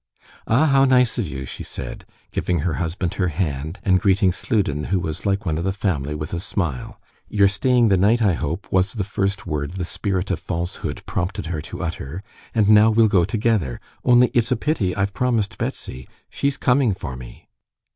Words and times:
"Ah, 0.47 0.65
how 0.65 0.83
nice 0.83 1.19
of 1.19 1.27
you!" 1.27 1.45
she 1.45 1.61
said, 1.63 2.07
giving 2.31 2.61
her 2.61 2.73
husband 2.81 3.13
her 3.13 3.27
hand, 3.27 3.79
and 3.83 3.99
greeting 4.01 4.31
Sludin, 4.31 4.85
who 4.85 4.99
was 4.99 5.27
like 5.27 5.45
one 5.45 5.59
of 5.59 5.63
the 5.63 5.71
family, 5.71 6.15
with 6.15 6.33
a 6.33 6.39
smile. 6.39 6.99
"You're 7.29 7.47
staying 7.47 7.89
the 7.89 7.97
night, 7.97 8.19
I 8.19 8.33
hope?" 8.33 8.71
was 8.71 8.93
the 8.93 9.03
first 9.03 9.45
word 9.45 9.73
the 9.73 9.85
spirit 9.85 10.31
of 10.31 10.39
falsehood 10.39 11.03
prompted 11.05 11.45
her 11.45 11.61
to 11.61 11.83
utter; 11.83 12.23
"and 12.55 12.67
now 12.67 12.89
we'll 12.89 13.07
go 13.09 13.23
together. 13.25 13.79
Only 14.03 14.29
it's 14.33 14.51
a 14.51 14.55
pity 14.55 14.95
I've 14.95 15.13
promised 15.13 15.59
Betsy. 15.59 16.09
She's 16.31 16.57
coming 16.57 16.95
for 16.95 17.15
me." 17.15 17.47